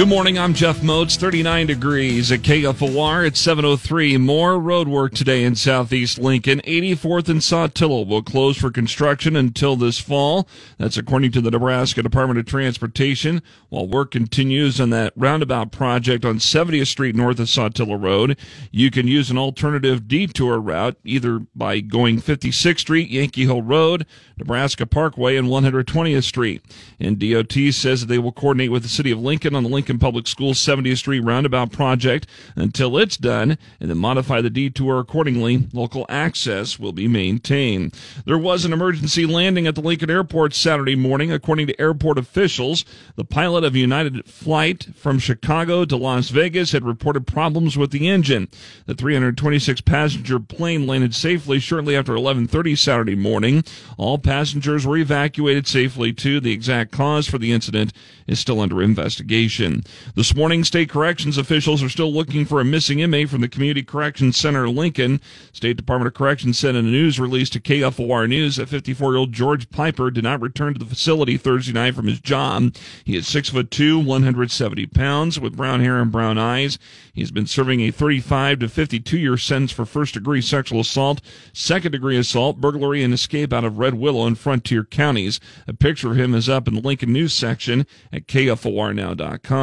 Good 0.00 0.08
morning. 0.08 0.38
I'm 0.38 0.54
Jeff 0.54 0.82
Moats. 0.82 1.16
39 1.16 1.66
degrees 1.66 2.32
at 2.32 2.40
KFOR 2.40 3.26
at 3.26 3.36
703. 3.36 4.16
More 4.16 4.58
road 4.58 4.88
work 4.88 5.12
today 5.12 5.44
in 5.44 5.54
southeast 5.54 6.18
Lincoln. 6.18 6.62
84th 6.62 7.28
and 7.28 7.42
Saltillo 7.42 8.06
will 8.06 8.22
close 8.22 8.56
for 8.56 8.70
construction 8.70 9.36
until 9.36 9.76
this 9.76 9.98
fall. 9.98 10.48
That's 10.78 10.96
according 10.96 11.32
to 11.32 11.42
the 11.42 11.50
Nebraska 11.50 12.02
Department 12.02 12.40
of 12.40 12.46
Transportation. 12.46 13.42
While 13.68 13.88
work 13.88 14.12
continues 14.12 14.80
on 14.80 14.88
that 14.88 15.12
roundabout 15.16 15.70
project 15.70 16.24
on 16.24 16.36
70th 16.36 16.86
Street 16.86 17.14
north 17.14 17.38
of 17.38 17.48
Saltillo 17.48 18.02
Road, 18.02 18.38
you 18.70 18.90
can 18.90 19.06
use 19.06 19.30
an 19.30 19.36
alternative 19.36 20.08
detour 20.08 20.58
route 20.60 20.96
either 21.04 21.40
by 21.54 21.80
going 21.80 22.22
56th 22.22 22.78
Street, 22.78 23.10
Yankee 23.10 23.44
Hill 23.44 23.60
Road, 23.60 24.06
Nebraska 24.38 24.86
Parkway, 24.86 25.36
and 25.36 25.48
120th 25.48 26.24
Street. 26.24 26.64
And 26.98 27.18
DOT 27.18 27.52
says 27.74 28.00
that 28.00 28.06
they 28.06 28.18
will 28.18 28.32
coordinate 28.32 28.72
with 28.72 28.82
the 28.82 28.88
city 28.88 29.10
of 29.10 29.20
Lincoln 29.20 29.54
on 29.54 29.62
the 29.62 29.68
Lincoln 29.68 29.89
Public 29.98 30.26
Schools 30.26 30.58
70th 30.58 30.98
Street 30.98 31.20
roundabout 31.20 31.72
project 31.72 32.26
until 32.56 32.98
it's 32.98 33.16
done 33.16 33.58
and 33.80 33.90
then 33.90 33.98
modify 33.98 34.40
the 34.40 34.50
detour 34.50 34.98
accordingly. 34.98 35.66
Local 35.72 36.06
access 36.08 36.78
will 36.78 36.92
be 36.92 37.08
maintained. 37.08 37.94
There 38.24 38.38
was 38.38 38.64
an 38.64 38.72
emergency 38.72 39.26
landing 39.26 39.66
at 39.66 39.74
the 39.74 39.80
Lincoln 39.80 40.10
Airport 40.10 40.54
Saturday 40.54 40.96
morning, 40.96 41.32
according 41.32 41.66
to 41.68 41.80
airport 41.80 42.18
officials. 42.18 42.84
The 43.16 43.24
pilot 43.24 43.64
of 43.64 43.76
United 43.76 44.24
flight 44.26 44.88
from 44.94 45.18
Chicago 45.18 45.84
to 45.84 45.96
Las 45.96 46.28
Vegas 46.28 46.72
had 46.72 46.84
reported 46.84 47.26
problems 47.26 47.76
with 47.76 47.90
the 47.90 48.08
engine. 48.08 48.48
The 48.86 48.94
326 48.94 49.80
passenger 49.82 50.38
plane 50.38 50.86
landed 50.86 51.14
safely 51.14 51.58
shortly 51.58 51.96
after 51.96 52.14
11:30 52.14 52.76
Saturday 52.76 53.14
morning. 53.14 53.64
All 53.96 54.18
passengers 54.18 54.86
were 54.86 54.96
evacuated 54.96 55.66
safely 55.66 56.12
too. 56.12 56.40
The 56.40 56.52
exact 56.52 56.92
cause 56.92 57.26
for 57.26 57.38
the 57.38 57.52
incident 57.52 57.92
is 58.26 58.38
still 58.38 58.60
under 58.60 58.82
investigation. 58.82 59.79
This 60.14 60.34
morning, 60.34 60.64
state 60.64 60.88
corrections 60.88 61.38
officials 61.38 61.82
are 61.82 61.88
still 61.88 62.12
looking 62.12 62.44
for 62.44 62.60
a 62.60 62.64
missing 62.64 63.00
inmate 63.00 63.28
from 63.28 63.40
the 63.40 63.48
Community 63.48 63.82
Corrections 63.82 64.36
Center 64.36 64.68
Lincoln. 64.68 65.20
State 65.52 65.76
Department 65.76 66.08
of 66.08 66.14
Corrections 66.14 66.58
sent 66.58 66.76
in 66.76 66.86
a 66.86 66.90
news 66.90 67.18
release 67.20 67.50
to 67.50 67.60
KFOR 67.60 68.28
News 68.28 68.56
that 68.56 68.68
54-year-old 68.68 69.32
George 69.32 69.70
Piper 69.70 70.10
did 70.10 70.24
not 70.24 70.40
return 70.40 70.72
to 70.74 70.78
the 70.78 70.84
facility 70.84 71.36
Thursday 71.36 71.72
night 71.72 71.94
from 71.94 72.06
his 72.06 72.20
job. 72.20 72.74
He 73.04 73.16
is 73.16 73.26
six 73.28 73.48
foot 73.50 73.70
two, 73.70 73.98
170 73.98 74.86
pounds, 74.86 75.38
with 75.38 75.56
brown 75.56 75.80
hair 75.80 75.98
and 76.00 76.10
brown 76.10 76.38
eyes. 76.38 76.78
He's 77.12 77.30
been 77.30 77.46
serving 77.46 77.80
a 77.80 77.90
35 77.90 78.60
to 78.60 78.68
52 78.68 79.18
year 79.18 79.36
sentence 79.36 79.72
for 79.72 79.84
first 79.84 80.14
degree 80.14 80.40
sexual 80.40 80.80
assault, 80.80 81.20
second 81.52 81.92
degree 81.92 82.16
assault, 82.16 82.60
burglary, 82.60 83.02
and 83.02 83.12
escape 83.12 83.52
out 83.52 83.64
of 83.64 83.78
Red 83.78 83.94
Willow 83.94 84.26
and 84.26 84.38
Frontier 84.38 84.84
counties. 84.84 85.40
A 85.66 85.74
picture 85.74 86.12
of 86.12 86.18
him 86.18 86.34
is 86.34 86.48
up 86.48 86.66
in 86.66 86.74
the 86.74 86.80
Lincoln 86.80 87.12
News 87.12 87.32
section 87.32 87.86
at 88.12 88.26
KFORnow.com. 88.26 89.59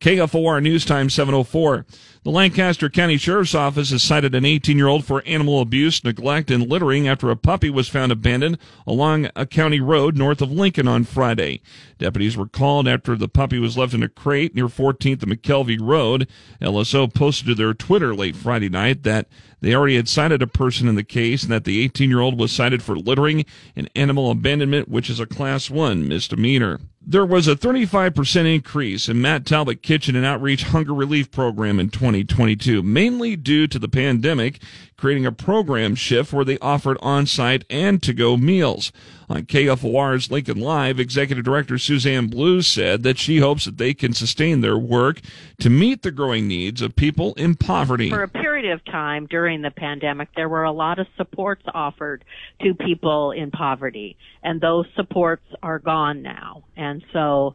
KFOR 0.00 0.62
News 0.62 0.84
Time 0.84 1.10
704. 1.10 1.84
The 2.22 2.30
Lancaster 2.30 2.88
County 2.90 3.18
Sheriff's 3.18 3.54
Office 3.54 3.90
has 3.90 4.02
cited 4.02 4.34
an 4.34 4.44
18 4.44 4.76
year 4.76 4.88
old 4.88 5.04
for 5.04 5.22
animal 5.26 5.60
abuse, 5.60 6.02
neglect, 6.02 6.50
and 6.50 6.68
littering 6.68 7.06
after 7.06 7.30
a 7.30 7.36
puppy 7.36 7.70
was 7.70 7.88
found 7.88 8.10
abandoned 8.10 8.58
along 8.86 9.28
a 9.36 9.46
county 9.46 9.78
road 9.78 10.16
north 10.16 10.42
of 10.42 10.50
Lincoln 10.50 10.88
on 10.88 11.04
Friday. 11.04 11.60
Deputies 11.98 12.36
were 12.36 12.48
called 12.48 12.88
after 12.88 13.14
the 13.14 13.28
puppy 13.28 13.58
was 13.58 13.78
left 13.78 13.94
in 13.94 14.02
a 14.02 14.08
crate 14.08 14.54
near 14.54 14.66
14th 14.66 15.22
and 15.22 15.32
McKelvie 15.32 15.80
Road. 15.80 16.28
LSO 16.60 17.12
posted 17.12 17.46
to 17.46 17.54
their 17.54 17.74
Twitter 17.74 18.14
late 18.14 18.34
Friday 18.34 18.68
night 18.68 19.04
that 19.04 19.28
they 19.60 19.74
already 19.74 19.96
had 19.96 20.08
cited 20.08 20.42
a 20.42 20.46
person 20.46 20.88
in 20.88 20.96
the 20.96 21.04
case 21.04 21.42
and 21.42 21.52
that 21.52 21.64
the 21.64 21.82
18 21.84 22.10
year 22.10 22.20
old 22.20 22.38
was 22.38 22.50
cited 22.50 22.82
for 22.82 22.96
littering 22.96 23.44
and 23.76 23.90
animal 23.94 24.30
abandonment, 24.30 24.88
which 24.88 25.08
is 25.08 25.20
a 25.20 25.26
class 25.26 25.70
one 25.70 26.08
misdemeanor. 26.08 26.80
There 27.08 27.24
was 27.24 27.46
a 27.46 27.54
35% 27.54 28.52
increase 28.52 29.08
in 29.08 29.22
Matt 29.22 29.46
Talbot 29.46 29.80
Kitchen 29.80 30.16
and 30.16 30.26
Outreach 30.26 30.64
Hunger 30.64 30.92
Relief 30.92 31.30
Program 31.30 31.78
in 31.78 31.88
2022, 31.88 32.82
mainly 32.82 33.36
due 33.36 33.68
to 33.68 33.78
the 33.78 33.86
pandemic, 33.88 34.60
creating 34.96 35.24
a 35.24 35.30
program 35.30 35.94
shift 35.94 36.32
where 36.32 36.44
they 36.44 36.58
offered 36.58 36.98
on-site 37.00 37.64
and 37.70 38.02
to-go 38.02 38.36
meals. 38.36 38.90
On 39.28 39.42
KFOR's 39.42 40.32
Lincoln 40.32 40.58
Live, 40.58 40.98
Executive 40.98 41.44
Director 41.44 41.78
Suzanne 41.78 42.26
Blue 42.26 42.60
said 42.60 43.04
that 43.04 43.18
she 43.18 43.38
hopes 43.38 43.66
that 43.66 43.78
they 43.78 43.94
can 43.94 44.12
sustain 44.12 44.60
their 44.60 44.78
work 44.78 45.20
to 45.60 45.70
meet 45.70 46.02
the 46.02 46.10
growing 46.10 46.48
needs 46.48 46.82
of 46.82 46.96
people 46.96 47.34
in 47.34 47.54
poverty. 47.54 48.10
For 48.10 48.24
a 48.24 48.28
period 48.28 48.45
of 48.64 48.84
time 48.84 49.26
during 49.26 49.62
the 49.62 49.70
pandemic, 49.70 50.28
there 50.34 50.48
were 50.48 50.64
a 50.64 50.72
lot 50.72 50.98
of 50.98 51.06
supports 51.16 51.62
offered 51.74 52.24
to 52.62 52.74
people 52.74 53.32
in 53.32 53.50
poverty, 53.50 54.16
and 54.42 54.60
those 54.60 54.86
supports 54.96 55.44
are 55.62 55.78
gone 55.78 56.22
now. 56.22 56.64
And 56.76 57.04
so 57.12 57.54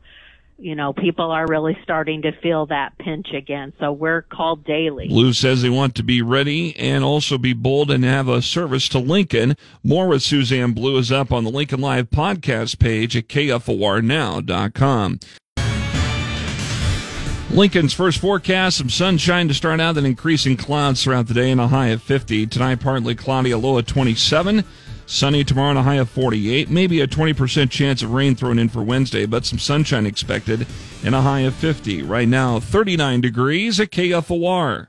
you 0.62 0.76
know, 0.76 0.94
people 0.94 1.32
are 1.32 1.48
really 1.48 1.76
starting 1.84 2.22
to 2.22 2.32
feel 2.40 2.68
that 2.68 2.98
pinch 3.00 3.34
again. 3.34 3.74
So 3.80 3.92
we're 3.92 4.22
called 4.22 4.64
daily. 4.64 5.08
Blue 5.08 5.34
says 5.34 5.62
they 5.62 5.70
want 5.70 5.96
to 5.96 6.04
be 6.04 6.22
ready 6.22 6.76
and 6.78 7.04
also 7.04 7.38
be 7.40 7.54
bold 7.54 7.90
and 7.90 8.04
have 8.04 8.28
a 8.28 8.42
service 8.42 8.88
to 8.90 9.00
Lincoln. 9.00 9.56
More 9.84 10.08
with 10.08 10.22
Suzanne 10.22 10.74
Blue 10.74 10.98
is 10.98 11.12
up 11.12 11.32
on 11.32 11.44
the 11.44 11.50
Lincoln 11.50 11.82
Live 11.82 12.12
podcast 12.12 12.78
page 12.80 13.18
at 13.18 13.28
KFORnow.com. 13.28 15.20
Lincoln's 17.54 17.94
first 17.94 18.20
forecast, 18.20 18.78
some 18.78 18.90
sunshine 18.90 19.50
to 19.50 19.54
start 19.54 19.82
out, 19.82 19.96
then 19.96 20.06
increasing 20.06 20.56
clouds 20.56 21.04
throughout 21.04 21.28
the 21.28 21.34
day 21.34 21.52
and 21.52 21.60
a 21.60 21.68
high 21.68 21.88
of 21.88 22.02
50. 22.02 22.48
Tonight, 22.48 22.80
partly 22.80 23.14
cloudy, 23.14 23.52
a 23.52 23.58
low 23.58 23.78
of 23.78 23.86
27. 23.86 24.64
Sunny 25.06 25.44
tomorrow 25.44 25.72
and 25.72 25.80
a 25.80 25.84
high 25.84 25.96
of 25.96 26.10
48. 26.10 26.70
Maybe 26.70 27.02
a 27.02 27.08
20% 27.08 27.70
chance 27.70 28.02
of 28.02 28.12
rain 28.12 28.36
thrown 28.36 28.58
in 28.58 28.70
for 28.70 28.82
Wednesday, 28.82 29.26
but 29.26 29.46
some 29.46 29.60
sunshine 29.60 30.06
expected 30.06 30.66
and 31.04 31.14
a 31.14 31.22
high 31.22 31.42
of 31.42 31.54
50. 31.54 32.04
Right 32.04 32.28
now, 32.28 32.62
39 32.62 33.20
degrees 33.20 33.82
at 33.82 33.92
KFOR. 33.92 34.88